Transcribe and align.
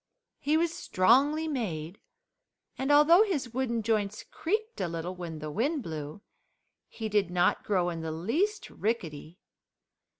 He 0.39 0.57
was 0.57 0.73
strongly 0.73 1.47
made, 1.47 1.99
and 2.75 2.91
although 2.91 3.21
his 3.21 3.53
wooden 3.53 3.83
joints 3.83 4.23
creaked 4.23 4.81
a 4.81 4.87
little 4.87 5.13
when 5.13 5.37
the 5.37 5.51
wind 5.51 5.83
blew 5.83 6.21
he 6.87 7.07
did 7.07 7.29
not 7.29 7.63
grow 7.63 7.91
in 7.91 8.01
the 8.01 8.11
least 8.11 8.71
rickety. 8.71 9.37